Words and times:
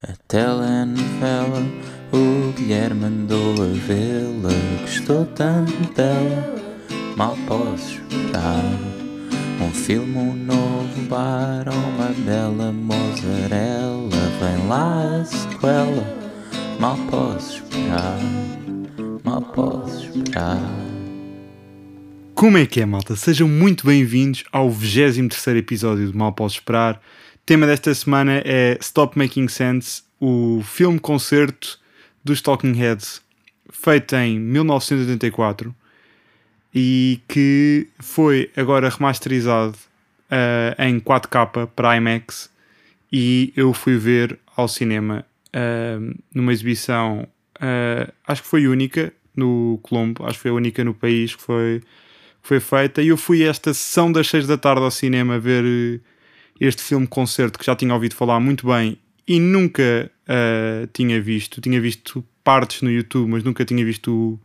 A 0.00 0.12
telenovela, 0.28 1.60
o 2.12 2.52
Guilherme 2.52 3.06
andou 3.06 3.54
a 3.54 3.66
vê-la, 3.66 4.54
gostou 4.82 5.26
tanto 5.26 5.92
dela, 5.92 6.54
mal 7.16 7.36
posso 7.48 7.94
esperar. 7.94 8.62
Um 9.60 9.72
filme, 9.72 10.16
um 10.16 10.34
novo 10.34 11.02
bar, 11.08 11.64
uma 11.68 12.14
bela 12.24 12.70
mozzarella, 12.70 14.08
vem 14.38 14.68
lá 14.68 15.20
a 15.20 15.24
sequela, 15.24 16.16
mal 16.78 16.96
posso 17.10 17.56
esperar, 17.56 18.20
mal 19.24 19.42
posso 19.42 20.16
esperar. 20.16 20.62
Como 22.36 22.56
é 22.56 22.64
que 22.66 22.80
é, 22.80 22.86
malta? 22.86 23.16
Sejam 23.16 23.48
muito 23.48 23.84
bem-vindos 23.84 24.44
ao 24.52 24.70
23 24.70 25.56
episódio 25.56 26.06
de 26.06 26.16
Mal 26.16 26.32
Posso 26.32 26.54
Esperar. 26.54 27.00
Tema 27.48 27.66
desta 27.66 27.94
semana 27.94 28.42
é 28.44 28.76
Stop 28.78 29.16
Making 29.16 29.48
Sense, 29.48 30.02
o 30.20 30.60
filme-concerto 30.62 31.80
dos 32.22 32.42
Talking 32.42 32.74
Heads, 32.74 33.22
feito 33.70 34.14
em 34.16 34.38
1984 34.38 35.74
e 36.74 37.22
que 37.26 37.88
foi 38.00 38.50
agora 38.54 38.90
remasterizado 38.90 39.78
uh, 40.30 40.82
em 40.82 41.00
4K 41.00 41.68
para 41.68 41.96
IMAX 41.96 42.50
e 43.10 43.50
eu 43.56 43.72
fui 43.72 43.96
ver 43.96 44.38
ao 44.54 44.68
cinema 44.68 45.24
uh, 45.56 46.14
numa 46.34 46.52
exibição, 46.52 47.26
uh, 47.56 48.12
acho 48.26 48.42
que 48.42 48.48
foi 48.48 48.68
única 48.68 49.10
no 49.34 49.80
Colombo, 49.82 50.26
acho 50.26 50.34
que 50.34 50.42
foi 50.42 50.50
a 50.50 50.54
única 50.54 50.84
no 50.84 50.92
país 50.92 51.34
que 51.34 51.40
foi 51.40 51.82
foi 52.42 52.60
feita 52.60 53.00
e 53.00 53.08
eu 53.08 53.16
fui 53.16 53.42
esta 53.42 53.72
sessão 53.72 54.12
das 54.12 54.28
6 54.28 54.46
da 54.46 54.58
tarde 54.58 54.82
ao 54.82 54.90
cinema 54.90 55.38
ver 55.38 56.02
este 56.60 56.82
filme 56.82 57.06
concerto 57.06 57.58
que 57.58 57.64
já 57.64 57.74
tinha 57.74 57.94
ouvido 57.94 58.14
falar 58.14 58.40
muito 58.40 58.66
bem 58.66 58.98
e 59.26 59.38
nunca 59.38 60.10
uh, 60.28 60.86
tinha 60.92 61.20
visto. 61.20 61.60
Tinha 61.60 61.80
visto 61.80 62.24
partes 62.42 62.82
no 62.82 62.90
YouTube, 62.90 63.30
mas 63.30 63.44
nunca 63.44 63.64
tinha 63.64 63.84
visto 63.84 64.12
o, 64.12 64.40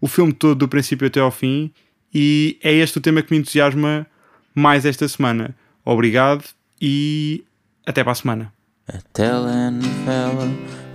o 0.00 0.08
filme 0.08 0.32
todo 0.32 0.60
do 0.60 0.68
princípio 0.68 1.06
até 1.06 1.20
ao 1.20 1.30
fim. 1.30 1.70
E 2.12 2.58
é 2.62 2.72
este 2.72 2.98
o 2.98 3.00
tema 3.00 3.22
que 3.22 3.32
me 3.32 3.38
entusiasma 3.38 4.06
mais 4.54 4.84
esta 4.84 5.06
semana. 5.08 5.54
Obrigado 5.84 6.44
e 6.80 7.44
até 7.86 8.02
para 8.02 8.12
a 8.12 8.14
semana. 8.14 8.52
A 8.86 8.98
telenovela, 9.12 10.46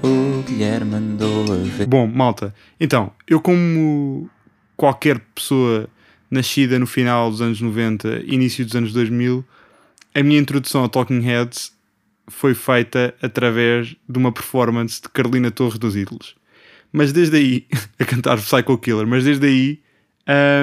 o 0.03 0.44
Guilherme 0.44 0.95
andou 0.95 1.52
a 1.52 1.55
ver. 1.58 1.88
Bom, 1.88 2.08
malta, 2.08 2.53
então, 2.80 3.11
eu 3.28 3.42
como 3.42 4.30
qualquer 4.78 5.20
pessoa 5.33 5.89
nascida 6.30 6.78
no 6.78 6.86
final 6.86 7.30
dos 7.31 7.42
anos 7.42 7.59
90, 7.59 8.23
início 8.26 8.64
dos 8.64 8.76
anos 8.76 8.94
2000, 8.94 9.44
a 10.20 10.23
minha 10.23 10.39
introdução 10.39 10.84
a 10.84 10.89
Talking 10.89 11.22
Heads 11.22 11.72
foi 12.28 12.53
feita 12.53 13.16
através 13.22 13.95
de 14.08 14.17
uma 14.17 14.31
performance 14.31 15.02
de 15.02 15.08
Carolina 15.09 15.50
Torres 15.50 15.80
dos 15.80 15.95
Ídolos. 15.95 16.36
Mas 16.92 17.14
desde 17.14 17.38
aí, 17.38 17.67
a 17.98 18.06
cantar 18.06 18.38
Psycho 18.38 18.78
Killer, 18.78 19.08
mas 19.08 19.23
desde 19.23 19.48
aí 19.48 19.80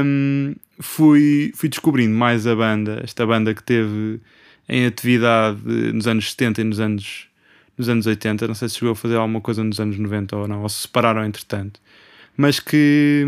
um, 0.05 0.55
fui, 0.79 1.53
fui 1.55 1.69
descobrindo 1.69 2.15
mais 2.15 2.47
a 2.47 2.55
banda, 2.55 3.01
esta 3.03 3.27
banda 3.27 3.55
que 3.55 3.63
teve 3.63 4.21
em 4.69 4.85
atividade 4.85 5.61
nos 5.65 6.07
anos 6.07 6.31
70 6.33 6.61
e 6.61 6.65
nos 6.65 6.81
anos, 6.81 7.29
nos 7.79 7.89
anos 7.89 8.07
80. 8.07 8.47
Não 8.47 8.55
sei 8.55 8.69
se 8.69 8.77
chegou 8.77 8.93
a 8.93 8.97
fazer 8.97 9.17
alguma 9.17 9.41
coisa 9.41 9.65
nos 9.65 9.81
anos 9.81 9.99
90 9.99 10.37
ou 10.37 10.47
não, 10.47 10.63
ou 10.63 10.69
se 10.69 10.83
separaram 10.83 11.25
entretanto, 11.25 11.81
mas 12.37 12.61
que, 12.61 13.25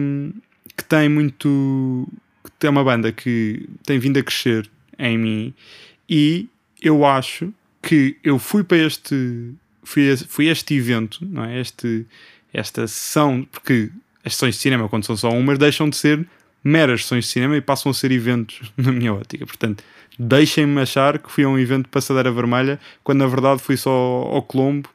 que 0.76 0.84
tem 0.84 1.08
muito 1.08 2.06
é 2.60 2.68
uma 2.68 2.82
banda 2.82 3.12
que 3.12 3.68
tem 3.86 3.98
vindo 3.98 4.18
a 4.18 4.22
crescer 4.22 4.68
em 4.98 5.16
mim 5.16 5.54
e 6.08 6.48
eu 6.80 7.04
acho 7.04 7.52
que 7.82 8.16
eu 8.22 8.38
fui 8.38 8.64
para 8.64 8.78
este 8.78 9.54
fui, 9.88 10.16
fui 10.16 10.48
este 10.48 10.74
evento, 10.74 11.18
não 11.24 11.44
é? 11.44 11.60
Este, 11.60 12.06
esta 12.52 12.86
sessão, 12.86 13.46
porque 13.50 13.90
as 14.24 14.34
sessões 14.34 14.56
de 14.56 14.60
cinema, 14.60 14.88
quando 14.88 15.04
são 15.04 15.16
só 15.16 15.30
umas, 15.30 15.58
deixam 15.58 15.88
de 15.88 15.96
ser 15.96 16.26
meras 16.62 17.02
sessões 17.02 17.24
de 17.24 17.30
cinema 17.30 17.56
e 17.56 17.60
passam 17.60 17.90
a 17.90 17.94
ser 17.94 18.12
eventos, 18.12 18.72
na 18.76 18.92
minha 18.92 19.14
ótica. 19.14 19.46
Portanto, 19.46 19.82
deixem-me 20.18 20.80
achar 20.80 21.18
que 21.18 21.30
fui 21.30 21.44
a 21.44 21.48
um 21.48 21.58
evento 21.58 21.84
de 21.84 21.90
passadeira 21.90 22.30
vermelha, 22.30 22.78
quando 23.02 23.20
na 23.20 23.26
verdade 23.26 23.62
fui 23.62 23.76
só 23.76 23.90
ao 23.90 24.42
Colombo 24.42 24.88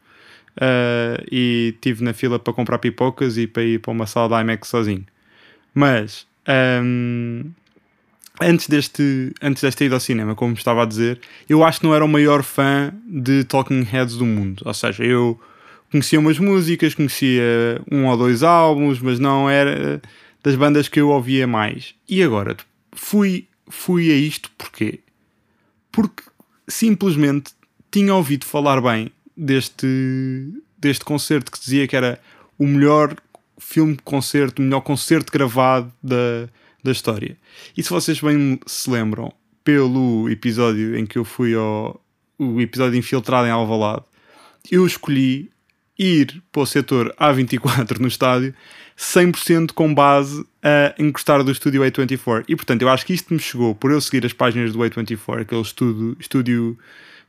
uh, 0.57 1.23
e 1.31 1.73
estive 1.75 2.03
na 2.03 2.13
fila 2.13 2.37
para 2.37 2.53
comprar 2.53 2.77
pipocas 2.77 3.37
e 3.37 3.47
para 3.47 3.63
ir 3.63 3.79
para 3.79 3.91
uma 3.91 4.05
sala 4.05 4.29
da 4.29 4.41
IMAX 4.41 4.67
sozinho. 4.67 5.05
Mas 5.73 6.27
um, 6.83 7.49
antes, 8.39 8.67
deste, 8.67 9.33
antes 9.41 9.61
desta 9.61 9.83
ida 9.83 9.95
ao 9.95 9.99
cinema, 9.99 10.35
como 10.35 10.53
estava 10.53 10.83
a 10.83 10.85
dizer, 10.85 11.19
eu 11.47 11.63
acho 11.63 11.79
que 11.79 11.85
não 11.85 11.95
era 11.95 12.03
o 12.03 12.07
maior 12.07 12.43
fã 12.43 12.93
de 13.05 13.43
Talking 13.43 13.83
Heads 13.83 14.15
do 14.17 14.25
mundo. 14.25 14.63
Ou 14.65 14.73
seja, 14.73 15.03
eu 15.03 15.39
conhecia 15.91 16.19
umas 16.19 16.39
músicas, 16.39 16.95
conhecia 16.95 17.81
um 17.91 18.07
ou 18.07 18.17
dois 18.17 18.43
álbuns, 18.43 18.99
mas 18.99 19.19
não 19.19 19.49
era 19.49 20.01
das 20.43 20.55
bandas 20.55 20.87
que 20.87 20.99
eu 20.99 21.09
ouvia 21.09 21.45
mais. 21.45 21.93
E 22.09 22.23
agora 22.23 22.57
fui, 22.91 23.47
fui 23.67 24.11
a 24.11 24.15
isto 24.15 24.49
porquê? 24.57 24.99
Porque 25.91 26.23
simplesmente 26.67 27.51
tinha 27.91 28.13
ouvido 28.15 28.45
falar 28.45 28.81
bem 28.81 29.11
deste, 29.37 30.51
deste 30.77 31.05
concerto 31.05 31.51
que 31.51 31.59
dizia 31.59 31.87
que 31.87 31.95
era 31.95 32.19
o 32.57 32.65
melhor 32.65 33.15
filme-concerto, 33.59 34.61
o 34.61 34.65
melhor 34.65 34.81
concerto 34.81 35.31
gravado 35.31 35.91
da, 36.01 36.49
da 36.83 36.91
história. 36.91 37.37
E 37.75 37.81
se 37.81 37.89
vocês 37.89 38.19
bem 38.19 38.59
se 38.65 38.89
lembram, 38.89 39.33
pelo 39.63 40.29
episódio 40.29 40.97
em 40.97 41.05
que 41.05 41.17
eu 41.17 41.23
fui 41.23 41.55
ao 41.55 41.99
o 42.37 42.59
episódio 42.59 42.97
infiltrado 42.97 43.47
em 43.47 43.51
Alvalade, 43.51 44.03
eu 44.69 44.85
escolhi 44.85 45.49
ir 45.97 46.41
para 46.51 46.61
o 46.63 46.65
setor 46.65 47.13
A24 47.19 47.99
no 47.99 48.07
estádio 48.07 48.53
100% 48.97 49.71
com 49.73 49.93
base 49.93 50.45
a 50.61 50.93
encostar 51.01 51.43
do 51.43 51.51
estúdio 51.51 51.81
A24. 51.81 52.43
E 52.47 52.55
portanto, 52.55 52.81
eu 52.81 52.89
acho 52.89 53.05
que 53.05 53.13
isto 53.13 53.33
me 53.33 53.39
chegou 53.39 53.73
por 53.75 53.91
eu 53.91 54.01
seguir 54.01 54.25
as 54.25 54.33
páginas 54.33 54.73
do 54.73 54.79
A24, 54.79 55.41
aquele 55.41 55.61
estúdio, 55.61 56.17
estúdio 56.19 56.77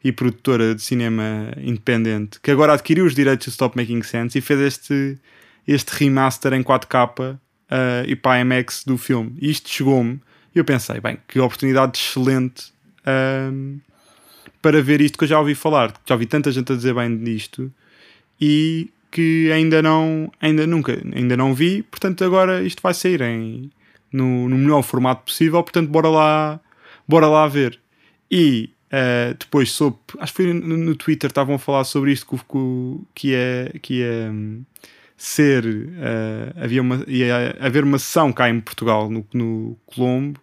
e 0.03 0.13
produtora 0.13 0.75
de 0.75 0.83
cinema 0.83 1.53
independente, 1.59 2.39
que 2.41 2.51
agora 2.51 2.75
adquiriu 2.75 3.07
os 3.07 3.15
direitos 3.15 3.47
de 3.47 3.51
Stop 3.51 3.77
Making 3.77 4.03
Sense 4.03 4.39
e 4.39 4.41
fez 4.41 4.61
este 4.61 5.19
este 5.67 5.93
remaster 5.93 6.53
em 6.53 6.63
4K 6.63 7.39
uh, 7.75 8.07
e 8.07 8.15
para 8.15 8.33
a 8.33 8.41
IMAX 8.41 8.85
do 8.85 8.97
filme. 8.97 9.37
E 9.41 9.51
isto 9.51 9.69
chegou-me 9.69 10.21
e 10.55 10.59
eu 10.59 10.65
pensei, 10.65 11.01
bem, 11.01 11.19
que 11.27 11.41
oportunidade 11.41 11.99
excelente 11.99 12.73
uh, 13.01 13.81
para 14.63 14.81
ver 14.81 15.01
isto 15.01 15.19
que 15.19 15.25
eu 15.25 15.29
já 15.29 15.39
ouvi 15.39 15.55
falar. 15.55 15.93
Já 16.07 16.15
ouvi 16.15 16.27
tanta 16.27 16.53
gente 16.53 16.73
a 16.73 16.77
dizer 16.77 16.95
bem 16.95 17.19
disto 17.19 17.73
e 18.41 18.91
que 19.11 19.51
ainda 19.53 19.83
não, 19.83 20.31
ainda 20.41 20.67
nunca, 20.67 20.93
ainda 21.15 21.37
não 21.37 21.55
vi. 21.55 21.83
Portanto, 21.83 22.25
agora 22.25 22.63
isto 22.63 22.81
vai 22.81 22.95
sair 22.95 23.21
em, 23.21 23.71
no, 24.13 24.49
no 24.49 24.57
melhor 24.57 24.83
formato 24.83 25.25
possível. 25.25 25.63
Portanto, 25.63 25.89
bora 25.89 26.09
lá, 26.09 26.61
bora 27.07 27.27
lá 27.27 27.47
ver. 27.49 27.79
E 28.31 28.71
Uh, 28.95 29.35
depois 29.37 29.73
soube, 29.73 29.97
acho 30.21 30.33
que 30.33 30.45
foi 30.45 30.53
no, 30.53 30.77
no 30.77 30.95
Twitter, 30.95 31.29
estavam 31.29 31.57
a 31.57 31.59
falar 31.59 31.83
sobre 31.83 32.13
isto 32.13 32.29
que, 32.29 33.01
que 33.13 33.35
é, 33.35 33.73
que 33.83 34.01
é 34.01 34.31
um, 34.31 34.65
ser 35.17 35.65
uh, 35.65 36.63
havia 36.63 36.83
uma, 36.83 37.05
ia 37.07 37.57
haver 37.61 37.85
uma 37.85 37.99
sessão 37.99 38.33
cá 38.33 38.49
em 38.49 38.61
Portugal 38.61 39.09
no, 39.09 39.27
no 39.33 39.77
Colombo 39.87 40.41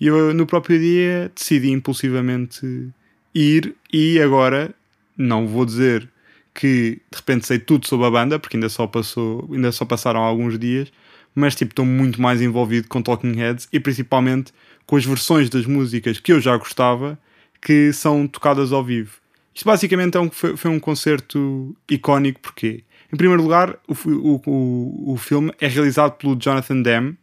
e 0.00 0.06
eu 0.06 0.32
no 0.34 0.46
próprio 0.46 0.78
dia 0.78 1.30
decidi 1.34 1.70
impulsivamente 1.70 2.88
ir 3.34 3.74
e 3.92 4.20
agora 4.20 4.74
não 5.16 5.46
vou 5.46 5.64
dizer 5.64 6.08
que 6.54 7.00
de 7.10 7.16
repente 7.16 7.46
sei 7.46 7.58
tudo 7.58 7.86
sobre 7.86 8.06
a 8.06 8.10
banda 8.10 8.38
porque 8.38 8.56
ainda 8.56 8.68
só 8.68 8.86
passou 8.86 9.48
ainda 9.52 9.72
só 9.72 9.84
passaram 9.84 10.20
alguns 10.20 10.58
dias 10.58 10.92
mas 11.34 11.54
tipo 11.54 11.72
estou 11.72 11.86
muito 11.86 12.20
mais 12.20 12.42
envolvido 12.42 12.88
com 12.88 13.02
Talking 13.02 13.34
Heads 13.34 13.68
e 13.72 13.80
principalmente 13.80 14.52
com 14.86 14.96
as 14.96 15.04
versões 15.04 15.48
das 15.48 15.66
músicas 15.66 16.18
que 16.18 16.32
eu 16.32 16.40
já 16.40 16.56
gostava 16.56 17.18
que 17.60 17.92
são 17.92 18.26
tocadas 18.26 18.72
ao 18.72 18.82
vivo. 18.82 19.18
Isto 19.54 19.66
basicamente 19.66 20.16
é 20.16 20.20
um, 20.20 20.30
foi, 20.30 20.56
foi 20.56 20.70
um 20.70 20.80
concerto 20.80 21.76
icónico 21.88 22.40
porque 22.40 22.82
em 23.12 23.16
primeiro 23.16 23.42
lugar, 23.42 23.76
o, 23.88 23.94
o, 24.08 24.42
o, 24.46 25.12
o 25.12 25.16
filme 25.16 25.52
é 25.60 25.66
realizado 25.66 26.12
pelo 26.12 26.36
Jonathan 26.36 26.80
Demme, 26.80 27.18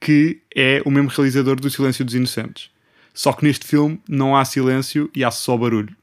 que 0.00 0.40
é 0.54 0.82
o 0.84 0.90
mesmo 0.90 1.08
realizador 1.08 1.56
do 1.56 1.70
Silêncio 1.70 2.04
dos 2.04 2.14
Inocentes. 2.14 2.70
Só 3.14 3.32
que 3.32 3.44
neste 3.44 3.66
filme 3.66 4.00
não 4.08 4.36
há 4.36 4.44
silêncio 4.44 5.10
e 5.14 5.24
há 5.24 5.30
só 5.30 5.56
barulho. 5.56 5.94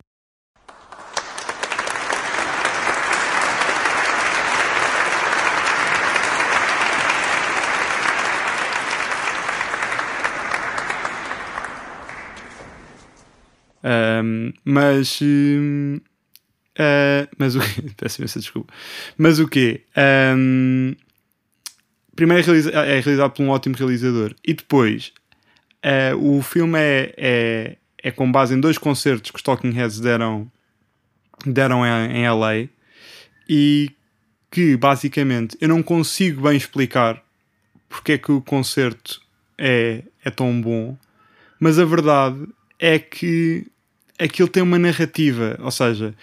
Um, 13.81 14.52
mas 14.66 15.19
um, 15.22 16.00
Uh, 16.77 17.27
mas 17.38 17.56
o 17.56 17.60
quê? 17.60 17.89
Peço 17.98 18.21
imensa 18.21 18.39
desculpa. 18.39 18.74
Mas 19.18 19.39
o 19.39 19.48
quê? 19.48 19.81
Um, 20.36 20.95
primeiro 22.16 22.42
é, 22.42 22.45
realiza 22.45 22.69
é 22.71 23.00
realizado 23.00 23.31
por 23.31 23.44
um 23.44 23.50
ótimo 23.50 23.75
realizador. 23.75 24.36
E 24.45 24.54
depois, 24.54 25.13
uh, 25.83 26.18
o 26.18 26.42
filme 26.42 26.77
é, 26.80 27.13
é, 27.18 27.77
é 28.04 28.12
com 28.12 28.31
base 28.31 28.54
em 28.54 28.60
dois 28.60 28.77
concertos 28.77 29.31
que 29.31 29.38
os 29.38 29.44
Talking 29.44 29.71
Heads 29.71 30.00
deram 30.00 30.50
deram 31.45 31.86
em, 31.86 32.18
em 32.18 32.30
LA 32.30 32.68
e 33.48 33.92
que 34.51 34.75
basicamente 34.75 35.57
eu 35.62 35.69
não 35.69 35.81
consigo 35.81 36.42
bem 36.42 36.57
explicar 36.57 37.24
porque 37.88 38.13
é 38.13 38.18
que 38.18 38.31
o 38.31 38.42
concerto 38.42 39.21
é, 39.57 40.04
é 40.24 40.30
tão 40.30 40.62
bom, 40.62 40.98
mas 41.60 41.80
a 41.80 41.86
verdade 41.86 42.48
é 42.77 43.00
que 43.00 43.66
aquilo 44.18 44.48
tem 44.48 44.62
uma 44.62 44.77
narrativa, 44.77 45.57
ou 45.60 45.71
seja, 45.71 46.13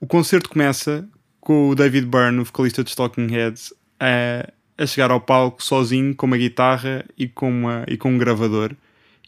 o 0.00 0.06
concerto 0.06 0.48
começa 0.48 1.06
com 1.40 1.68
o 1.68 1.74
David 1.74 2.06
Byrne, 2.06 2.40
o 2.40 2.44
vocalista 2.44 2.82
de 2.82 2.96
Talking 2.96 3.26
Heads, 3.26 3.72
a, 3.98 4.50
a 4.78 4.86
chegar 4.86 5.10
ao 5.10 5.20
palco 5.20 5.62
sozinho 5.62 6.14
com 6.14 6.26
uma 6.26 6.38
guitarra 6.38 7.04
e 7.18 7.28
com, 7.28 7.50
uma, 7.50 7.84
e 7.86 7.96
com 7.96 8.10
um 8.10 8.18
gravador 8.18 8.72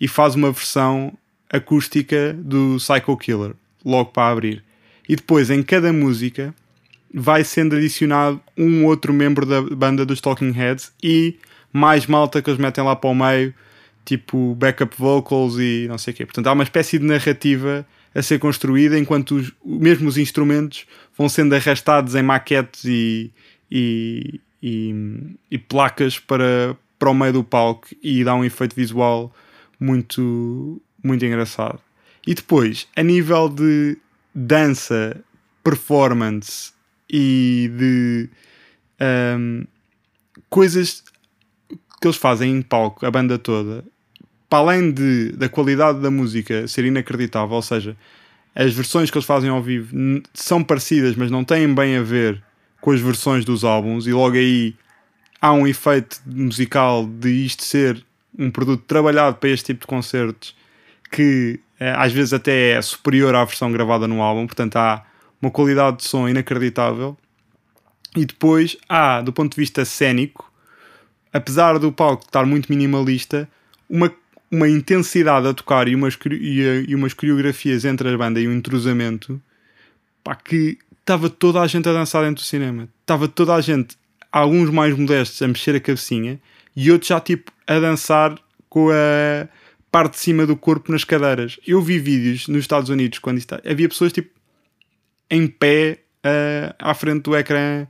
e 0.01 0.09
faz 0.09 0.35
uma 0.35 0.51
versão 0.51 1.13
acústica 1.51 2.33
do 2.33 2.77
Psycho 2.79 3.17
Killer, 3.17 3.53
logo 3.85 4.11
para 4.11 4.33
abrir. 4.33 4.65
E 5.09 5.15
depois, 5.15 5.51
em 5.51 5.63
cada 5.63 5.93
música, 5.93 6.55
vai 7.13 7.45
sendo 7.45 7.77
adicionado 7.77 8.41
um 8.57 8.87
outro 8.87 9.13
membro 9.13 9.45
da 9.45 9.61
banda 9.61 10.07
dos 10.07 10.21
Talking 10.21 10.53
Heads 10.53 10.93
e 11.03 11.37
mais 11.73 12.07
malta 12.07 12.41
que 12.41 12.49
eles 12.49 12.61
metem 12.61 12.83
lá 12.83 12.97
para 12.97 13.11
o 13.11 13.15
meio, 13.15 13.55
tipo 14.05 14.55
backup 14.55 14.97
vocals 14.97 15.59
e 15.59 15.87
não 15.89 15.99
sei 15.99 16.15
o 16.15 16.17
quê. 16.17 16.25
Portanto, 16.25 16.47
há 16.47 16.53
uma 16.53 16.65
espécie 16.65 16.99
de 16.99 17.05
narrativa 17.05 17.87
a 18.15 18.23
ser 18.23 18.39
construída 18.39 18.99
enquanto 18.99 19.37
os, 19.37 19.53
mesmo 19.65 20.09
os 20.09 20.19
instrumentos 20.19 20.87
vão 21.17 21.29
sendo 21.29 21.55
arrastados 21.55 22.15
em 22.15 22.23
maquetes 22.23 22.85
e, 22.85 23.31
e, 23.71 24.41
e, 24.63 24.95
e 25.51 25.59
placas 25.59 26.19
para, 26.19 26.77
para 26.99 27.11
o 27.11 27.15
meio 27.15 27.33
do 27.33 27.45
palco 27.45 27.89
e 28.03 28.23
dá 28.23 28.35
um 28.35 28.45
efeito 28.45 28.77
visual 28.77 29.35
muito, 29.79 30.81
muito 31.03 31.25
engraçado. 31.25 31.81
E 32.27 32.35
depois, 32.35 32.87
a 32.95 33.03
nível 33.03 33.49
de 33.49 33.97
dança, 34.35 35.21
performance 35.65 36.73
e 37.11 37.71
de 37.77 38.29
um, 39.39 39.67
coisas 40.49 41.03
que 42.01 42.07
eles 42.07 42.17
fazem 42.17 42.57
em 42.57 42.63
palco, 42.63 43.05
a 43.05 43.11
banda 43.11 43.39
toda, 43.39 43.85
para 44.53 44.59
além 44.59 44.93
de, 44.93 45.33
da 45.33 45.49
qualidade 45.49 46.01
da 46.01 46.11
música 46.11 46.69
ser 46.69 46.85
inacreditável, 46.85 47.57
ou 47.57 47.63
seja, 47.63 47.97
as 48.55 48.75
versões 48.75 49.11
que 49.11 49.17
eles 49.17 49.25
fazem 49.25 49.49
ao 49.49 49.63
vivo 49.63 49.97
são 50.35 50.63
parecidas, 50.63 51.17
mas 51.17 51.31
não 51.31 51.43
têm 51.43 51.75
bem 51.75 51.97
a 51.97 52.03
ver 52.03 52.45
com 52.79 52.91
as 52.91 53.01
versões 53.01 53.47
dos 53.47 53.65
álbuns, 53.65 54.07
e 54.07 54.13
logo 54.13 54.37
aí 54.37 54.75
há 55.41 55.55
um 55.55 55.67
efeito 55.67 56.21
musical 56.27 57.07
de 57.07 57.31
isto 57.31 57.65
ser 57.65 58.05
um 58.39 58.51
produto 58.51 58.85
trabalhado 58.85 59.39
para 59.39 59.49
este 59.49 59.73
tipo 59.73 59.81
de 59.81 59.87
concertos 59.87 60.55
que 61.11 61.59
é, 61.81 61.93
às 61.93 62.13
vezes 62.13 62.35
até 62.35 62.73
é 62.73 62.83
superior 62.83 63.35
à 63.35 63.43
versão 63.47 63.73
gravada 63.73 64.07
no 64.07 64.21
álbum, 64.21 64.47
portanto 64.47 64.77
há 64.77 65.03
uma 65.41 65.51
qualidade 65.51 65.97
de 65.97 66.05
som 66.05 66.29
inacreditável. 66.29 67.17
E 68.15 68.27
depois 68.27 68.77
há, 68.87 69.23
do 69.23 69.33
ponto 69.33 69.55
de 69.55 69.63
vista 69.63 69.83
cênico, 69.87 70.53
apesar 71.33 71.79
do 71.79 71.91
palco 71.91 72.25
estar 72.27 72.45
muito 72.45 72.71
minimalista, 72.71 73.49
uma, 73.89 74.13
uma 74.53 74.69
intensidade 74.69 75.49
a 75.49 75.55
tocar 75.55 75.89
e 75.89 75.95
umas, 75.95 76.19
e, 76.31 76.85
e 76.87 76.95
umas 76.95 77.15
coreografias 77.15 77.87
entre 77.87 78.11
a 78.11 78.19
banda 78.19 78.39
e 78.39 78.47
o 78.47 78.53
entrosamento 78.53 79.41
pá, 80.23 80.35
que 80.35 80.77
estava 81.01 81.31
toda 81.31 81.63
a 81.63 81.67
gente 81.67 81.89
a 81.89 81.93
dançar 81.93 82.23
dentro 82.23 82.45
do 82.45 82.47
cinema. 82.47 82.87
Estava 83.01 83.27
toda 83.27 83.55
a 83.55 83.61
gente, 83.63 83.97
alguns 84.31 84.69
mais 84.69 84.95
modestos, 84.97 85.41
a 85.41 85.49
mexer 85.49 85.75
a 85.75 85.81
cabecinha 85.81 86.39
e 86.77 86.91
outros 86.91 87.09
já 87.09 87.19
tipo 87.19 87.51
a 87.67 87.79
dançar 87.79 88.39
com 88.69 88.91
a 88.91 89.49
parte 89.91 90.13
de 90.13 90.21
cima 90.21 90.47
do 90.47 90.55
corpo 90.55 90.93
nas 90.93 91.03
cadeiras. 91.03 91.59
Eu 91.67 91.81
vi 91.81 91.99
vídeos 91.99 92.47
nos 92.47 92.61
Estados 92.61 92.91
Unidos 92.91 93.19
quando 93.21 93.39
está, 93.39 93.59
havia 93.65 93.89
pessoas 93.89 94.13
tipo 94.13 94.31
em 95.31 95.47
pé 95.47 96.01
uh, 96.27 96.75
à 96.79 96.93
frente 96.93 97.23
do 97.23 97.35
ecrã 97.35 97.87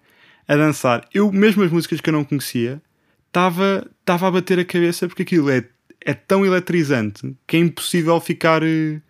a 0.47 0.56
dançar. 0.56 1.09
Eu, 1.12 1.32
mesmo 1.32 1.64
as 1.64 1.73
músicas 1.73 2.00
que 2.00 2.09
eu 2.09 2.12
não 2.12 2.23
conhecia, 2.23 2.81
estava 3.26 3.85
a 4.06 4.31
bater 4.31 4.61
a 4.61 4.64
cabeça 4.64 5.09
porque 5.09 5.23
aquilo 5.23 5.50
é, 5.50 5.64
é 6.04 6.14
tão 6.14 6.44
eletrizante 6.44 7.34
que 7.46 7.56
é 7.56 7.60
impossível 7.60 8.20
ficar, 8.20 8.62
uh, 8.62 9.00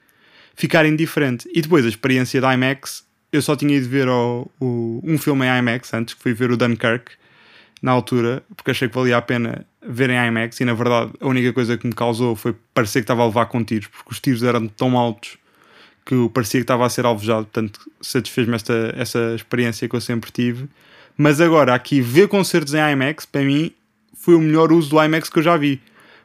ficar 0.54 0.86
indiferente. 0.86 1.48
E 1.52 1.60
depois 1.60 1.84
a 1.84 1.88
experiência 1.88 2.40
da 2.40 2.54
IMAX, 2.54 3.04
eu 3.32 3.42
só 3.42 3.56
tinha 3.56 3.76
ido 3.76 3.88
ver 3.88 4.08
o, 4.08 4.50
o, 4.60 5.00
um 5.02 5.18
filme 5.18 5.46
em 5.46 5.58
IMAX 5.58 5.92
antes, 5.94 6.14
que 6.14 6.22
fui 6.22 6.32
ver 6.32 6.50
o 6.50 6.56
Dunkirk 6.56 7.12
na 7.80 7.90
altura, 7.90 8.42
porque 8.56 8.70
achei 8.70 8.88
que 8.88 8.94
valia 8.94 9.16
a 9.16 9.22
pena 9.22 9.66
ver 9.84 10.10
em 10.10 10.28
IMAX 10.28 10.60
e 10.60 10.64
na 10.64 10.72
verdade 10.72 11.10
a 11.20 11.26
única 11.26 11.52
coisa 11.52 11.76
que 11.76 11.86
me 11.86 11.92
causou 11.92 12.36
foi 12.36 12.54
parecer 12.72 13.00
que 13.00 13.04
estava 13.04 13.22
a 13.22 13.26
levar 13.26 13.46
com 13.46 13.64
tiros, 13.64 13.88
porque 13.88 14.12
os 14.12 14.20
tiros 14.20 14.42
eram 14.44 14.68
tão 14.68 14.96
altos 14.96 15.36
que 16.06 16.28
parecia 16.28 16.60
que 16.60 16.64
estava 16.64 16.86
a 16.86 16.88
ser 16.88 17.04
alvejado, 17.04 17.46
portanto 17.46 17.80
satisfez-me 18.00 18.54
esta, 18.54 18.94
essa 18.96 19.34
experiência 19.34 19.88
que 19.88 19.96
eu 19.96 20.00
sempre 20.00 20.30
tive. 20.30 20.68
Mas 21.16 21.40
agora, 21.40 21.74
aqui, 21.74 22.00
ver 22.00 22.28
concertos 22.28 22.74
em 22.74 22.78
IMAX, 22.78 23.26
para 23.26 23.42
mim, 23.42 23.72
foi 24.14 24.34
o 24.34 24.40
melhor 24.40 24.72
uso 24.72 24.90
do 24.90 25.02
IMAX 25.02 25.28
que 25.28 25.38
eu 25.38 25.42
já 25.42 25.56
vi. 25.56 25.80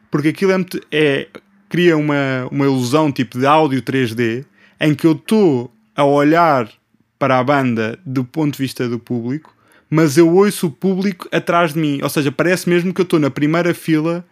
Porque 0.10 0.30
aquilo 0.30 0.52
é, 0.52 0.66
é 0.92 1.28
cria 1.70 1.98
uma, 1.98 2.48
uma 2.52 2.66
ilusão 2.66 3.12
tipo 3.12 3.38
de 3.38 3.46
áudio 3.46 3.82
3D 3.82 4.46
em 4.80 4.94
que 4.94 5.06
eu 5.06 5.14
estou 5.14 5.72
a 5.96 6.06
olhar 6.06 6.70
para 7.18 7.40
a 7.40 7.44
banda 7.44 8.00
do 8.06 8.24
ponto 8.24 8.54
de 8.54 8.60
vista 8.60 8.88
do 8.88 9.00
público, 9.00 9.56
mas 9.90 10.18
eu 10.18 10.34
ouço 10.34 10.68
o 10.68 10.72
público 10.72 11.28
atrás 11.32 11.74
de 11.74 11.80
mim. 11.80 12.00
Ou 12.02 12.10
seja, 12.10 12.32
parece 12.32 12.70
mesmo 12.70 12.94
que 12.94 13.02
eu 13.02 13.04
estou 13.04 13.20
na 13.20 13.30
primeira 13.30 13.74
fila 13.74 14.26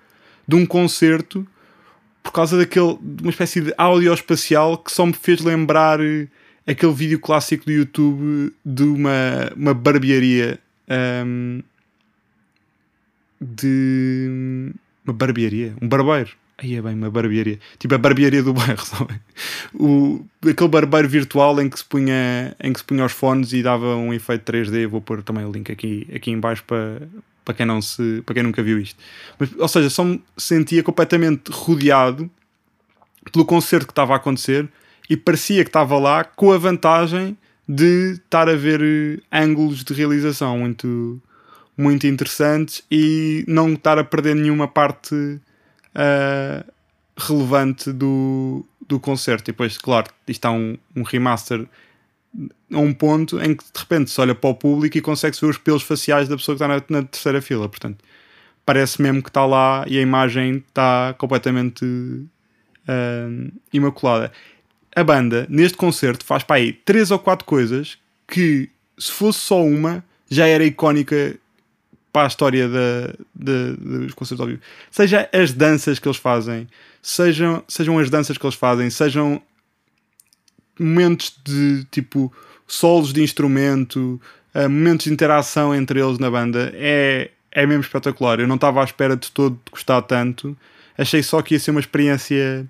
de 0.47 0.55
um 0.55 0.65
concerto 0.65 1.45
por 2.21 2.31
causa 2.31 2.57
daquele, 2.57 2.97
de 3.01 3.23
uma 3.23 3.29
espécie 3.29 3.61
de 3.61 3.73
áudio 3.77 4.13
espacial 4.13 4.77
que 4.77 4.91
só 4.91 5.05
me 5.05 5.13
fez 5.13 5.41
lembrar 5.41 5.99
eh, 6.01 6.27
aquele 6.65 6.93
vídeo 6.93 7.19
clássico 7.19 7.65
do 7.65 7.71
YouTube 7.71 8.53
de 8.65 8.83
uma, 8.83 9.51
uma 9.55 9.73
barbearia 9.75 10.59
um, 10.89 11.61
de 13.39 14.71
uma 15.05 15.13
barbearia, 15.13 15.75
um 15.81 15.87
barbeiro. 15.87 16.31
Aí 16.57 16.75
é 16.75 16.81
bem, 16.81 16.93
uma 16.93 17.11
barbearia. 17.11 17.59
Tipo 17.77 17.95
a 17.95 17.97
barbearia 17.97 18.41
do 18.41 18.53
bairro, 18.55 18.85
sabe? 18.85 19.19
O, 19.73 20.25
aquele 20.47 20.69
barbeiro 20.69 21.07
virtual 21.07 21.61
em 21.61 21.69
que, 21.69 21.77
se 21.77 21.85
punha, 21.85 22.55
em 22.61 22.71
que 22.71 22.79
se 22.79 22.85
punha 22.85 23.05
os 23.05 23.11
fones 23.11 23.51
e 23.53 23.61
dava 23.61 23.95
um 23.95 24.13
efeito 24.13 24.51
3D. 24.51 24.87
Vou 24.87 25.01
pôr 25.01 25.21
também 25.21 25.45
o 25.45 25.51
link 25.51 25.71
aqui, 25.71 26.07
aqui 26.15 26.31
em 26.31 26.39
baixo 26.39 26.63
para, 26.63 27.01
para 27.43 27.53
quem, 27.53 27.65
não 27.65 27.81
se, 27.81 28.23
para 28.25 28.35
quem 28.35 28.43
nunca 28.43 28.63
viu 28.63 28.79
isto. 28.79 28.97
Mas, 29.37 29.49
ou 29.57 29.67
seja, 29.67 29.89
só 29.89 30.03
me 30.03 30.23
sentia 30.37 30.81
completamente 30.81 31.51
rodeado 31.51 32.29
pelo 33.31 33.45
concerto 33.45 33.87
que 33.87 33.91
estava 33.91 34.13
a 34.13 34.17
acontecer 34.17 34.67
e 35.09 35.17
parecia 35.17 35.63
que 35.63 35.69
estava 35.69 35.97
lá 35.97 36.23
com 36.23 36.51
a 36.51 36.57
vantagem 36.57 37.37
de 37.67 38.13
estar 38.13 38.47
a 38.47 38.55
ver 38.55 38.81
eh, 38.81 39.19
ângulos 39.31 39.83
de 39.83 39.93
realização 39.93 40.59
muito, 40.59 41.19
muito 41.77 42.07
interessantes 42.07 42.83
e 42.89 43.43
não 43.47 43.73
estar 43.73 43.99
a 43.99 44.03
perder 44.03 44.35
nenhuma 44.35 44.67
parte 44.67 45.15
uh, 45.15 46.71
relevante 47.17 47.91
do, 47.91 48.65
do 48.87 48.99
concerto. 48.99 49.49
E 49.49 49.51
depois, 49.51 49.77
claro, 49.77 50.07
isto 50.27 50.45
há 50.45 50.51
um, 50.51 50.77
um 50.95 51.03
remaster 51.03 51.65
a 52.71 52.79
um 52.79 52.93
ponto 52.93 53.39
em 53.41 53.55
que 53.55 53.63
de 53.63 53.79
repente 53.79 54.11
se 54.11 54.19
olha 54.19 54.35
para 54.35 54.49
o 54.49 54.55
público 54.55 54.97
e 54.97 55.01
consegue 55.01 55.37
ver 55.39 55.47
os 55.47 55.57
pelos 55.57 55.83
faciais 55.83 56.27
da 56.27 56.35
pessoa 56.35 56.57
que 56.57 56.63
está 56.63 56.67
na, 56.67 57.01
na 57.01 57.07
terceira 57.07 57.41
fila. 57.41 57.69
Portanto, 57.69 58.03
parece 58.65 59.01
mesmo 59.01 59.21
que 59.21 59.29
está 59.29 59.45
lá 59.45 59.85
e 59.87 59.97
a 59.97 60.01
imagem 60.01 60.63
está 60.67 61.15
completamente 61.17 61.85
uh, 61.85 63.51
imaculada. 63.71 64.31
A 64.95 65.03
banda, 65.03 65.45
neste 65.49 65.77
concerto, 65.77 66.25
faz 66.25 66.43
para 66.43 66.57
aí 66.57 66.73
três 66.73 67.11
ou 67.11 67.19
quatro 67.19 67.45
coisas 67.45 67.97
que, 68.27 68.69
se 68.97 69.11
fosse 69.11 69.39
só 69.39 69.63
uma, 69.63 70.03
já 70.29 70.47
era 70.47 70.63
icónica 70.63 71.37
para 72.15 72.23
a 72.23 72.27
história 72.27 72.69
dos 73.35 74.13
concertos 74.13 74.39
ao 74.39 74.47
vivo. 74.47 74.61
Seja 74.89 75.29
as 75.33 75.51
danças 75.51 75.99
que 75.99 76.07
eles 76.07 76.15
fazem, 76.15 76.65
sejam, 77.01 77.61
sejam 77.67 77.99
as 77.99 78.09
danças 78.09 78.37
que 78.37 78.45
eles 78.45 78.55
fazem, 78.55 78.89
sejam 78.89 79.41
momentos 80.79 81.37
de 81.43 81.83
tipo 81.91 82.31
solos 82.65 83.11
de 83.11 83.21
instrumento, 83.21 84.17
uh, 84.55 84.69
momentos 84.69 85.07
de 85.07 85.11
interação 85.11 85.75
entre 85.75 85.99
eles 85.99 86.17
na 86.17 86.31
banda, 86.31 86.71
é, 86.75 87.31
é 87.51 87.65
mesmo 87.65 87.81
espetacular. 87.81 88.39
Eu 88.39 88.47
não 88.47 88.55
estava 88.55 88.79
à 88.79 88.85
espera 88.85 89.17
de 89.17 89.29
todo 89.29 89.59
de 89.65 89.71
gostar 89.71 90.01
tanto. 90.03 90.57
Achei 90.97 91.21
só 91.21 91.41
que 91.41 91.55
ia 91.55 91.59
ser 91.59 91.71
uma 91.71 91.81
experiência 91.81 92.65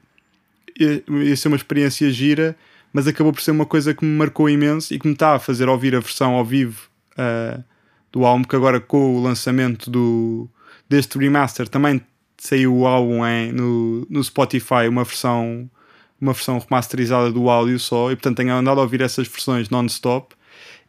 ia, 0.76 1.04
ia 1.08 1.38
ser 1.38 1.50
uma 1.50 1.58
experiência 1.58 2.10
gira, 2.10 2.58
mas 2.92 3.06
acabou 3.06 3.32
por 3.32 3.44
ser 3.44 3.52
uma 3.52 3.68
coisa 3.68 3.94
que 3.94 4.04
me 4.04 4.18
marcou 4.18 4.50
imenso 4.50 4.92
e 4.92 4.98
que 4.98 5.06
me 5.06 5.14
está 5.14 5.36
a 5.36 5.40
fazer 5.40 5.70
ouvir 5.70 5.96
a 5.96 6.00
versão 6.00 6.34
ao 6.34 6.44
vivo 6.44 6.90
uh, 7.12 7.64
do 8.16 8.26
álbum, 8.26 8.44
que 8.44 8.56
agora 8.56 8.80
com 8.80 9.18
o 9.18 9.22
lançamento 9.22 9.92
do, 9.92 10.50
deste 10.88 11.20
remaster 11.20 11.68
também 11.68 12.02
saiu 12.38 12.74
o 12.74 12.88
álbum 12.88 13.22
no, 13.54 14.08
no 14.10 14.24
Spotify, 14.24 14.88
uma 14.90 15.04
versão 15.04 15.70
uma 16.20 16.32
versão 16.32 16.58
remasterizada 16.58 17.30
do 17.30 17.50
áudio 17.50 17.78
só, 17.78 18.10
e 18.10 18.16
portanto 18.16 18.38
tenho 18.38 18.54
andado 18.54 18.80
a 18.80 18.84
ouvir 18.84 19.02
essas 19.02 19.28
versões 19.28 19.70
non-stop. 19.70 20.34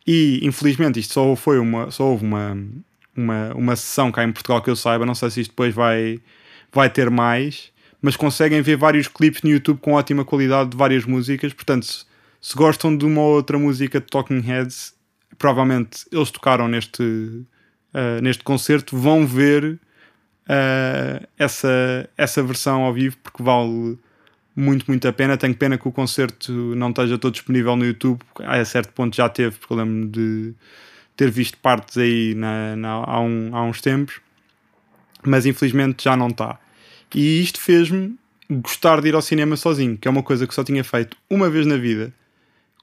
E 0.06 0.38
infelizmente 0.44 1.00
isto 1.00 1.14
só 1.14 1.34
foi 1.34 1.58
uma, 1.58 1.90
só 1.90 2.04
houve 2.04 2.24
uma, 2.24 2.56
uma, 3.16 3.52
uma 3.54 3.76
sessão 3.76 4.12
cá 4.12 4.22
em 4.22 4.30
Portugal 4.30 4.62
que 4.62 4.70
eu 4.70 4.76
saiba, 4.76 5.04
não 5.04 5.16
sei 5.16 5.30
se 5.30 5.40
isto 5.40 5.50
depois 5.50 5.74
vai, 5.74 6.20
vai 6.72 6.88
ter 6.88 7.10
mais, 7.10 7.72
mas 8.00 8.14
conseguem 8.14 8.62
ver 8.62 8.76
vários 8.76 9.08
clipes 9.08 9.42
no 9.42 9.50
YouTube 9.50 9.80
com 9.80 9.94
ótima 9.94 10.24
qualidade 10.24 10.70
de 10.70 10.76
várias 10.76 11.04
músicas, 11.04 11.52
portanto, 11.52 11.86
se, 12.40 12.54
gostam 12.54 12.96
de 12.96 13.04
uma 13.04 13.20
ou 13.20 13.34
outra 13.34 13.58
música 13.58 14.00
de 14.00 14.06
Talking 14.06 14.40
Heads, 14.40 14.94
provavelmente 15.38 16.06
eles 16.10 16.30
tocaram 16.30 16.68
neste, 16.68 17.02
uh, 17.02 18.22
neste 18.22 18.42
concerto, 18.42 18.96
vão 18.96 19.26
ver 19.26 19.78
uh, 20.48 21.26
essa, 21.38 22.08
essa 22.16 22.42
versão 22.42 22.82
ao 22.82 22.92
vivo 22.92 23.16
porque 23.22 23.42
vale 23.42 23.98
muito, 24.54 24.86
muito 24.88 25.06
a 25.06 25.12
pena. 25.12 25.36
Tenho 25.36 25.54
pena 25.54 25.76
que 25.76 25.86
o 25.86 25.92
concerto 25.92 26.52
não 26.52 26.90
esteja 26.90 27.18
todo 27.18 27.34
disponível 27.34 27.76
no 27.76 27.84
YouTube, 27.84 28.20
a 28.38 28.64
certo 28.64 28.92
ponto 28.92 29.14
já 29.14 29.28
teve, 29.28 29.56
porque 29.56 29.72
eu 29.72 29.76
lembro 29.76 30.08
de 30.08 30.54
ter 31.16 31.30
visto 31.30 31.58
partes 31.58 31.96
aí 31.98 32.34
na, 32.34 32.76
na, 32.76 32.92
há, 32.92 33.20
um, 33.20 33.50
há 33.54 33.62
uns 33.62 33.80
tempos, 33.80 34.20
mas 35.24 35.46
infelizmente 35.46 36.04
já 36.04 36.16
não 36.16 36.28
está. 36.28 36.58
E 37.14 37.40
isto 37.40 37.60
fez-me 37.60 38.16
gostar 38.50 39.00
de 39.00 39.08
ir 39.08 39.14
ao 39.14 39.22
cinema 39.22 39.56
sozinho, 39.56 39.96
que 39.96 40.06
é 40.06 40.10
uma 40.10 40.22
coisa 40.22 40.46
que 40.46 40.54
só 40.54 40.62
tinha 40.62 40.84
feito 40.84 41.16
uma 41.28 41.48
vez 41.48 41.66
na 41.66 41.76
vida, 41.76 42.12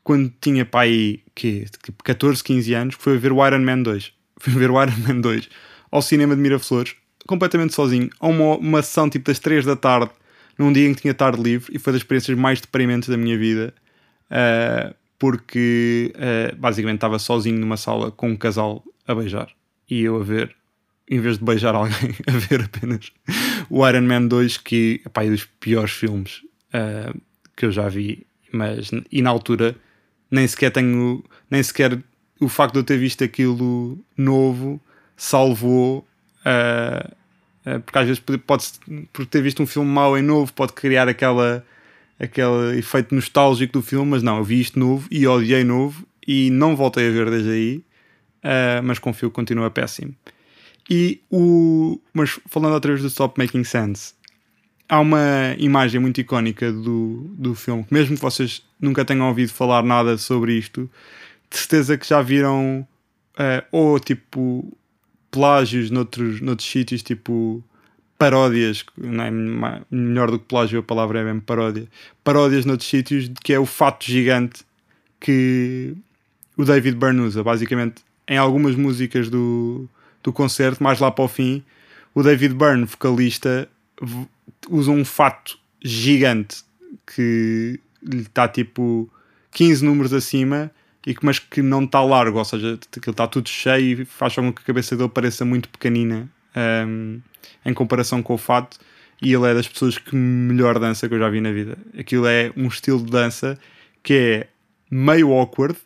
quando 0.03 0.31
tinha 0.41 0.65
pai 0.65 1.19
que, 1.33 1.65
14, 2.03 2.43
15 2.43 2.73
anos, 2.73 2.95
que 2.95 3.03
foi 3.03 3.17
ver 3.17 3.31
o 3.31 3.45
Iron 3.45 3.59
Man 3.59 3.81
2. 3.81 4.11
Fui 4.37 4.53
ver 4.53 4.69
o 4.69 4.81
Iron 4.81 4.97
Man 5.07 5.21
2 5.21 5.49
ao 5.89 6.01
cinema 6.01 6.35
de 6.35 6.41
Miraflores, 6.41 6.95
completamente 7.27 7.73
sozinho, 7.73 8.09
a 8.19 8.27
uma, 8.27 8.57
uma 8.57 8.81
sessão 8.81 9.09
tipo 9.09 9.25
das 9.25 9.39
3 9.39 9.63
da 9.63 9.75
tarde, 9.75 10.11
num 10.57 10.73
dia 10.73 10.89
em 10.89 10.93
que 10.93 11.01
tinha 11.01 11.13
tarde 11.13 11.41
livre, 11.41 11.73
e 11.73 11.79
foi 11.79 11.93
das 11.93 12.01
experiências 12.01 12.37
mais 12.37 12.59
deprimentes 12.59 13.07
da 13.07 13.15
minha 13.15 13.37
vida. 13.37 13.73
Uh, 14.25 14.93
porque 15.19 16.11
uh, 16.15 16.55
basicamente 16.57 16.97
estava 16.97 17.17
sozinho 17.17 17.57
numa 17.57 17.77
sala 17.77 18.11
com 18.11 18.29
um 18.29 18.35
casal 18.35 18.83
a 19.07 19.15
beijar 19.15 19.47
e 19.89 20.01
eu 20.01 20.19
a 20.19 20.23
ver, 20.23 20.55
em 21.09 21.19
vez 21.19 21.37
de 21.37 21.45
beijar 21.45 21.75
alguém, 21.75 22.15
a 22.27 22.31
ver 22.31 22.63
apenas 22.63 23.11
o 23.69 23.87
Iron 23.87 24.01
Man 24.01 24.27
2, 24.27 24.57
que 24.57 25.01
epá, 25.05 25.23
é 25.23 25.29
dos 25.29 25.45
piores 25.45 25.91
filmes 25.91 26.41
uh, 26.73 27.17
que 27.55 27.65
eu 27.65 27.71
já 27.71 27.87
vi, 27.87 28.25
mas 28.51 28.91
e 29.11 29.21
na 29.21 29.29
altura 29.29 29.75
nem 30.33 30.47
sequer 30.47 30.71
tenho, 30.71 31.23
nem 31.49 31.61
sequer 31.61 31.99
o 32.39 32.49
facto 32.49 32.73
de 32.73 32.79
eu 32.79 32.83
ter 32.83 32.97
visto 32.97 33.23
aquilo 33.23 34.03
novo 34.17 34.81
salvou. 35.15 36.07
Uh, 36.39 37.81
porque 37.85 37.97
às 37.99 38.07
vezes 38.07 38.23
pode, 38.45 38.65
por 39.13 39.25
ter 39.25 39.41
visto 39.41 39.61
um 39.61 39.67
filme 39.67 39.89
mau 39.89 40.17
em 40.17 40.21
novo, 40.21 40.51
pode 40.51 40.73
criar 40.73 41.07
aquela 41.07 41.63
aquele 42.19 42.77
efeito 42.77 43.13
nostálgico 43.13 43.73
do 43.73 43.81
filme, 43.81 44.11
mas 44.11 44.23
não, 44.23 44.37
eu 44.37 44.43
vi 44.43 44.59
isto 44.59 44.79
novo 44.79 45.07
e 45.11 45.27
odiei 45.27 45.63
novo 45.63 46.05
e 46.27 46.49
não 46.49 46.75
voltei 46.75 47.07
a 47.07 47.11
ver 47.11 47.29
desde 47.29 47.51
aí, 47.51 47.83
uh, 48.43 48.83
mas 48.83 48.97
confio 48.99 49.29
que 49.29 49.35
continua 49.35 49.69
péssimo. 49.69 50.15
E 50.89 51.21
o. 51.29 51.99
Mas 52.11 52.39
falando 52.47 52.73
outra 52.73 52.91
vez 52.91 53.01
do 53.01 53.07
Stop 53.07 53.39
Making 53.39 53.63
Sense, 53.63 54.13
há 54.93 54.99
uma 54.99 55.55
imagem 55.57 55.99
muito 55.99 56.21
icónica 56.21 56.71
do, 56.71 57.25
do 57.35 57.55
filme, 57.55 57.83
que 57.83 57.91
mesmo 57.91 58.15
que 58.15 58.21
vocês 58.21 58.63
nunca 58.79 59.03
tenham 59.03 59.27
ouvido 59.27 59.51
falar 59.51 59.81
nada 59.81 60.17
sobre 60.19 60.53
isto, 60.53 60.87
de 61.49 61.57
certeza 61.57 61.97
que 61.97 62.07
já 62.07 62.21
viram 62.21 62.87
uh, 63.33 63.65
ou 63.71 63.99
tipo 63.99 64.71
plágios 65.31 65.89
noutros, 65.89 66.39
noutros 66.41 66.69
sítios, 66.69 67.01
tipo 67.01 67.63
paródias, 68.19 68.85
não 68.95 69.23
é 69.23 69.81
melhor 69.89 70.29
do 70.29 70.37
que 70.37 70.45
plágio, 70.45 70.79
a 70.79 70.83
palavra 70.83 71.21
é 71.21 71.23
mesmo 71.23 71.41
paródia, 71.41 71.87
paródias 72.23 72.63
noutros 72.63 72.87
sítios, 72.87 73.31
que 73.43 73.51
é 73.51 73.59
o 73.59 73.65
fato 73.65 74.05
gigante 74.05 74.63
que 75.19 75.95
o 76.55 76.63
David 76.63 76.97
Byrne 76.97 77.21
usa. 77.21 77.43
Basicamente, 77.43 78.03
em 78.27 78.37
algumas 78.37 78.75
músicas 78.75 79.27
do, 79.27 79.89
do 80.21 80.31
concerto, 80.31 80.83
mais 80.83 80.99
lá 80.99 81.09
para 81.09 81.25
o 81.25 81.27
fim, 81.27 81.63
o 82.13 82.21
David 82.21 82.53
Byrne, 82.53 82.85
vocalista, 82.85 83.67
usa 84.69 84.91
um 84.91 85.05
fato 85.05 85.57
gigante 85.83 86.63
que 87.05 87.79
lhe 88.01 88.21
está 88.21 88.47
tipo 88.47 89.09
15 89.51 89.83
números 89.83 90.13
acima 90.13 90.71
e 91.05 91.13
que, 91.13 91.25
mas 91.25 91.39
que 91.39 91.61
não 91.61 91.83
está 91.83 92.01
largo, 92.01 92.37
ou 92.37 92.45
seja, 92.45 92.79
que 93.01 93.09
está 93.09 93.27
tudo 93.27 93.49
cheio 93.49 94.01
e 94.01 94.05
faz 94.05 94.35
com 94.35 94.53
que 94.53 94.61
a 94.61 94.65
cabeça 94.65 94.95
dele 94.95 95.09
pareça 95.09 95.43
muito 95.43 95.67
pequenina. 95.69 96.29
Um, 96.55 97.19
em 97.65 97.73
comparação 97.73 98.21
com 98.21 98.33
o 98.33 98.37
fato 98.37 98.77
e 99.21 99.33
ele 99.33 99.47
é 99.47 99.53
das 99.53 99.67
pessoas 99.67 99.97
que 99.97 100.15
melhor 100.15 100.79
dança 100.79 101.07
que 101.07 101.15
eu 101.15 101.19
já 101.19 101.29
vi 101.29 101.39
na 101.39 101.51
vida. 101.51 101.77
Aquilo 101.97 102.27
é 102.27 102.51
um 102.57 102.67
estilo 102.67 103.03
de 103.03 103.11
dança 103.11 103.57
que 104.01 104.13
é 104.13 104.47
meio 104.91 105.31
awkward, 105.31 105.77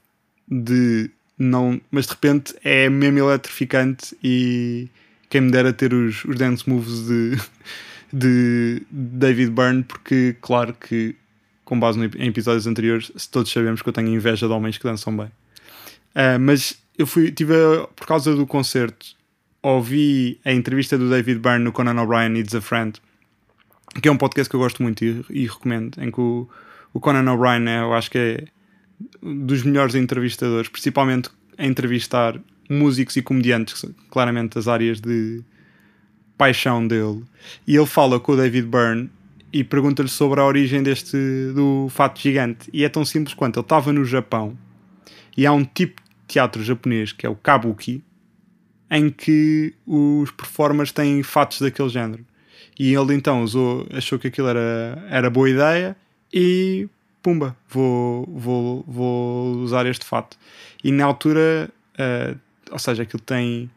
de 0.47 1.09
não, 1.37 1.79
mas 1.91 2.05
de 2.07 2.11
repente 2.13 2.55
é 2.63 2.89
mesmo 2.89 3.19
eletrificante 3.19 4.17
e 4.23 4.87
quem 5.29 5.41
me 5.41 5.51
dera 5.51 5.71
ter 5.71 5.93
os, 5.93 6.25
os 6.25 6.35
dance 6.35 6.67
moves 6.67 7.07
de, 7.07 7.37
de 8.11 8.81
David 8.89 9.51
Byrne, 9.51 9.83
porque 9.83 10.35
claro 10.41 10.73
que 10.73 11.15
com 11.67 11.77
base 11.77 11.99
em 12.17 12.27
episódios 12.27 12.65
anteriores, 12.65 13.11
todos 13.29 13.51
sabemos 13.51 13.81
que 13.81 13.89
eu 13.89 13.93
tenho 13.93 14.07
inveja 14.07 14.47
de 14.47 14.53
homens 14.53 14.77
que 14.77 14.85
dançam 14.85 15.15
bem. 15.15 15.27
Uh, 15.27 16.39
mas 16.39 16.81
eu 16.97 17.05
fui, 17.05 17.29
tive, 17.29 17.53
por 17.93 18.07
causa 18.07 18.33
do 18.33 18.47
concerto, 18.47 19.05
ouvi 19.61 20.39
a 20.45 20.53
entrevista 20.53 20.97
do 20.97 21.09
David 21.09 21.39
Byrne 21.39 21.65
no 21.65 21.73
Conan 21.73 22.01
O'Brien 22.01 22.29
Needs 22.29 22.55
a 22.55 22.61
Friend, 22.61 22.99
que 24.01 24.07
é 24.07 24.11
um 24.11 24.17
podcast 24.17 24.49
que 24.49 24.55
eu 24.55 24.61
gosto 24.61 24.81
muito 24.81 25.03
e, 25.03 25.25
e 25.29 25.45
recomendo, 25.45 26.01
em 26.01 26.09
que 26.09 26.21
o, 26.21 26.47
o 26.93 27.01
Conan 27.01 27.29
O'Brien 27.33 27.67
é, 27.67 27.81
eu 27.81 27.93
acho 27.93 28.09
que 28.09 28.17
é 28.17 28.45
dos 29.21 29.63
melhores 29.63 29.93
entrevistadores, 29.93 30.69
principalmente 30.69 31.29
a 31.57 31.65
entrevistar 31.65 32.39
músicos 32.69 33.17
e 33.17 33.21
comediantes, 33.21 33.83
claramente 34.09 34.57
as 34.57 34.69
áreas 34.69 35.01
de 35.01 35.43
paixão 36.37 36.87
dele. 36.87 37.23
E 37.65 37.75
ele 37.75 37.85
fala 37.85 38.19
com 38.19 38.33
o 38.33 38.37
David 38.37 38.67
Byrne 38.67 39.09
e 39.51 39.63
pergunta-lhe 39.63 40.09
sobre 40.09 40.39
a 40.39 40.45
origem 40.45 40.83
deste 40.83 41.17
do 41.53 41.87
fato 41.89 42.19
gigante. 42.19 42.69
E 42.71 42.83
é 42.83 42.89
tão 42.89 43.03
simples 43.03 43.33
quanto 43.33 43.59
ele 43.59 43.65
estava 43.65 43.91
no 43.91 44.05
Japão 44.05 44.57
e 45.37 45.45
há 45.45 45.51
um 45.51 45.63
tipo 45.63 46.01
de 46.01 46.07
teatro 46.27 46.63
japonês 46.63 47.11
que 47.11 47.25
é 47.25 47.29
o 47.29 47.35
kabuki, 47.35 48.03
em 48.89 49.09
que 49.09 49.73
os 49.85 50.31
performers 50.31 50.91
têm 50.91 51.21
fatos 51.21 51.61
daquele 51.61 51.89
género. 51.89 52.25
E 52.79 52.93
ele 52.93 53.13
então 53.13 53.43
usou, 53.43 53.87
achou 53.91 54.17
que 54.17 54.27
aquilo 54.27 54.47
era, 54.47 55.07
era 55.09 55.29
boa 55.29 55.49
ideia 55.49 55.95
e 56.33 56.87
pumba, 57.21 57.55
vou, 57.69 58.25
vou, 58.31 58.83
vou 58.87 59.57
usar 59.57 59.85
este 59.85 60.05
fato. 60.05 60.37
E 60.83 60.91
na 60.91 61.05
altura, 61.05 61.69
uh, 61.99 62.37
ou 62.71 62.79
seja, 62.79 63.03
aquilo 63.03 63.21
tem, 63.21 63.69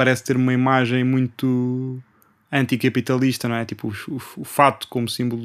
parece 0.00 0.24
ter 0.24 0.34
uma 0.34 0.50
imagem 0.50 1.04
muito 1.04 2.02
anticapitalista, 2.50 3.46
não 3.46 3.56
é? 3.56 3.66
Tipo 3.66 3.88
o, 3.88 4.14
o, 4.14 4.22
o 4.38 4.44
fato 4.44 4.88
como 4.88 5.06
símbolo 5.06 5.42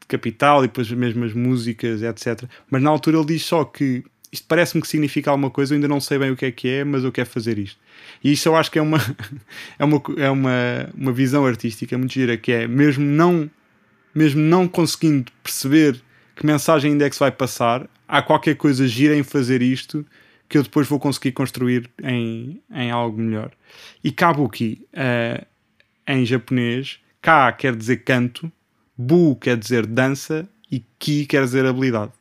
de 0.00 0.06
capital 0.06 0.62
e 0.62 0.68
depois 0.68 0.86
as 0.86 0.96
mesmas 0.96 1.32
músicas, 1.32 2.00
etc. 2.00 2.44
Mas 2.70 2.80
na 2.80 2.88
altura 2.88 3.16
ele 3.16 3.26
diz 3.26 3.42
só 3.42 3.64
que 3.64 4.04
isto 4.30 4.46
parece-me 4.46 4.80
que 4.80 4.86
significa 4.86 5.32
alguma 5.32 5.50
coisa, 5.50 5.74
eu 5.74 5.74
ainda 5.74 5.88
não 5.88 5.98
sei 5.98 6.20
bem 6.20 6.30
o 6.30 6.36
que 6.36 6.46
é 6.46 6.52
que 6.52 6.68
é, 6.68 6.84
mas 6.84 7.02
eu 7.02 7.10
quero 7.10 7.28
fazer 7.28 7.58
isto. 7.58 7.80
E 8.22 8.30
isso 8.30 8.48
eu 8.48 8.54
acho 8.54 8.70
que 8.70 8.78
é 8.78 8.82
uma, 8.82 8.98
é 9.76 9.84
uma, 9.84 10.02
é 10.18 10.30
uma, 10.30 10.90
uma 10.96 11.12
visão 11.12 11.44
artística 11.44 11.98
muito 11.98 12.12
gira, 12.12 12.36
que 12.36 12.52
é 12.52 12.68
mesmo 12.68 13.04
não, 13.04 13.50
mesmo 14.14 14.40
não 14.40 14.68
conseguindo 14.68 15.32
perceber 15.42 16.00
que 16.36 16.46
mensagem 16.46 16.92
ainda 16.92 17.06
é 17.06 17.10
que 17.10 17.16
se 17.16 17.20
vai 17.20 17.32
passar, 17.32 17.90
há 18.06 18.22
qualquer 18.22 18.54
coisa 18.54 18.86
gira 18.86 19.16
em 19.16 19.24
fazer 19.24 19.62
isto 19.62 20.06
que 20.48 20.58
eu 20.58 20.62
depois 20.62 20.88
vou 20.88 20.98
conseguir 20.98 21.32
construir 21.32 21.90
em, 22.02 22.62
em 22.70 22.90
algo 22.90 23.20
melhor. 23.20 23.50
E 24.02 24.10
Kabuki, 24.10 24.86
uh, 24.94 25.44
em 26.06 26.24
japonês, 26.24 27.00
Ka 27.20 27.52
quer 27.52 27.76
dizer 27.76 27.98
canto, 27.98 28.50
Bu 28.96 29.36
quer 29.36 29.56
dizer 29.56 29.86
dança 29.86 30.48
e 30.70 30.82
Ki 30.98 31.26
quer 31.26 31.44
dizer 31.44 31.66
habilidade. 31.66 32.12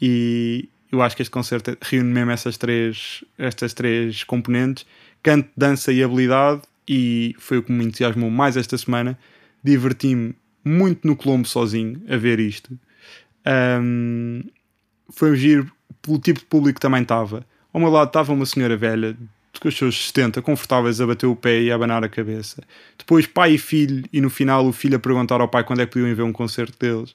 E, 0.00 0.68
eu 0.94 1.02
acho 1.02 1.16
que 1.16 1.22
este 1.22 1.30
concerto 1.30 1.76
reúne 1.82 2.12
mesmo 2.12 2.30
essas 2.30 2.56
três, 2.56 3.24
estas 3.36 3.74
três 3.74 4.22
componentes: 4.22 4.86
canto, 5.22 5.48
dança 5.56 5.92
e 5.92 6.02
habilidade. 6.02 6.62
E 6.86 7.34
foi 7.38 7.58
o 7.58 7.62
que 7.62 7.72
me 7.72 7.84
entusiasmou 7.84 8.30
mais 8.30 8.56
esta 8.56 8.76
semana. 8.76 9.18
Diverti-me 9.62 10.34
muito 10.64 11.06
no 11.06 11.16
Colombo 11.16 11.48
sozinho 11.48 12.00
a 12.08 12.16
ver 12.16 12.38
isto. 12.38 12.78
Um, 13.46 14.42
foi 15.10 15.32
um 15.32 15.34
giro 15.34 15.72
pelo 16.02 16.18
tipo 16.18 16.40
de 16.40 16.46
público 16.46 16.76
que 16.76 16.80
também 16.80 17.02
estava. 17.02 17.46
Ao 17.74 17.80
meu 17.80 17.90
lado 17.90 18.06
estava 18.06 18.32
uma 18.32 18.46
senhora 18.46 18.76
velha, 18.76 19.16
com 19.60 19.68
os 19.68 19.76
seus 19.76 20.06
70, 20.06 20.40
confortáveis, 20.42 21.00
a 21.00 21.06
bater 21.08 21.26
o 21.26 21.34
pé 21.34 21.60
e 21.60 21.72
a 21.72 21.74
abanar 21.74 22.04
a 22.04 22.08
cabeça. 22.08 22.62
Depois 22.96 23.26
pai 23.26 23.54
e 23.54 23.58
filho, 23.58 24.04
e 24.12 24.20
no 24.20 24.30
final 24.30 24.64
o 24.64 24.72
filho 24.72 24.96
a 24.96 25.00
perguntar 25.00 25.40
ao 25.40 25.48
pai 25.48 25.64
quando 25.64 25.80
é 25.80 25.86
que 25.86 25.92
podiam 25.92 26.14
ver 26.14 26.22
um 26.22 26.32
concerto 26.32 26.78
deles 26.78 27.12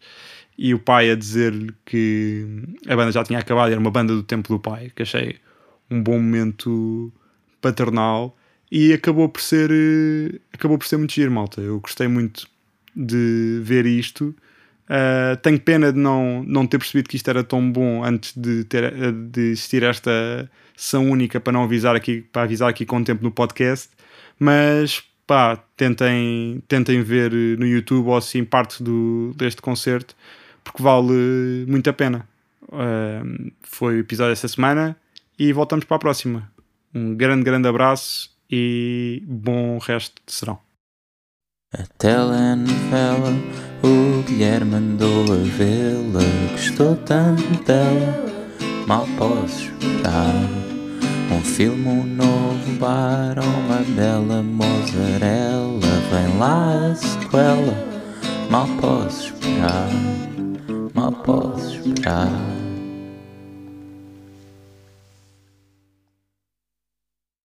e 0.57 0.73
o 0.73 0.79
pai 0.79 1.09
a 1.09 1.15
dizer-lhe 1.15 1.73
que 1.85 2.45
a 2.85 2.93
banda 2.93 3.13
já 3.13 3.23
tinha 3.23 3.39
acabado, 3.39 3.71
era 3.71 3.79
uma 3.79 3.89
banda 3.89 4.13
do 4.13 4.21
tempo 4.21 4.49
do 4.49 4.59
pai, 4.59 4.91
que 4.93 5.01
achei 5.01 5.37
um 5.89 6.03
bom 6.03 6.19
momento 6.19 7.09
paternal 7.61 8.37
e 8.69 8.91
acabou 8.91 9.29
por 9.29 9.39
ser 9.41 9.71
acabou 10.51 10.77
por 10.77 10.85
ser 10.85 10.97
muito 10.97 11.13
giro, 11.13 11.31
malta. 11.31 11.61
Eu 11.61 11.79
gostei 11.79 12.09
muito 12.09 12.45
de 12.93 13.61
ver 13.63 13.85
isto. 13.85 14.35
Uh, 14.89 15.37
tenho 15.37 15.59
pena 15.59 15.93
de 15.93 15.99
não, 15.99 16.43
não 16.47 16.65
ter 16.65 16.79
percebido 16.79 17.07
que 17.07 17.15
isto 17.15 17.29
era 17.29 17.43
tão 17.43 17.71
bom 17.71 18.03
antes 18.03 18.35
de, 18.35 18.63
ter, 18.63 18.91
de 19.11 19.51
existir 19.51 19.83
esta 19.83 20.49
sessão 20.75 21.09
única 21.09 21.39
para 21.39 21.53
não 21.53 21.63
avisar 21.63 21.95
aqui, 21.95 22.21
para 22.21 22.43
avisar 22.43 22.69
aqui 22.69 22.85
com 22.85 23.03
tempo 23.03 23.23
no 23.23 23.31
podcast, 23.31 23.89
mas 24.39 25.03
pá, 25.27 25.57
tentem, 25.77 26.63
tentem 26.67 27.03
ver 27.03 27.31
no 27.31 27.67
YouTube 27.67 28.07
ou 28.07 28.17
assim 28.17 28.43
parte 28.43 28.81
do, 28.81 29.31
deste 29.35 29.61
concerto 29.61 30.15
porque 30.63 30.83
vale 30.83 31.65
muito 31.67 31.89
a 31.89 31.93
pena. 31.93 32.27
uh, 32.69 33.51
foi 33.61 33.97
o 33.97 33.99
episódio 33.99 34.31
desta 34.31 34.47
semana 34.47 34.95
e 35.37 35.51
voltamos 35.53 35.85
para 35.85 35.97
a 35.97 35.99
próxima. 35.99 36.51
Um 36.93 37.15
grande, 37.15 37.43
grande 37.43 37.67
abraço 37.67 38.29
e 38.49 39.23
bom 39.25 39.77
resto 39.77 40.21
de 40.25 40.33
serão. 40.33 40.59
A 41.73 41.83
telenovela, 41.97 43.31
o 43.83 44.23
Guilherme 44.23 44.75
andou 44.75 45.23
a 45.31 45.37
vê-la, 45.57 46.21
gostou 46.51 46.95
tanto 47.05 47.63
dela, 47.63 48.21
mal 48.87 49.07
posso 49.17 49.63
esperar. 49.63 50.49
Um 51.31 51.41
filme, 51.41 51.87
um 51.87 52.03
novo 52.03 52.71
bar, 52.79 53.35
uma 53.39 53.81
bela 53.95 54.41
mozzarella, 54.41 55.79
vem 56.11 56.37
lá 56.37 56.91
a 56.91 56.95
sequela, 56.95 57.87
mal 58.49 58.67
posso 58.81 59.25
esperar, 59.33 59.89
mal 60.93 61.11
posso 61.11 61.77
esperar. 61.77 62.58